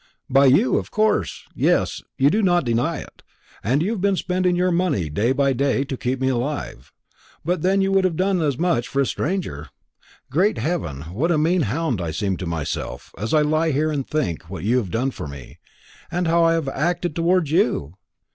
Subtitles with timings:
[0.31, 1.43] "By you, of course?
[1.53, 3.21] Yes; you do not deny it.
[3.63, 6.91] And you have been spending your money day by day to keep me alive.
[7.45, 9.69] But then you would have done as much for a stranger.
[10.31, 14.07] Great heaven, what a mean hound I seem to myself, as I lie here and
[14.09, 15.59] think what you have done for me,
[16.09, 17.93] and how I have acted towards you!"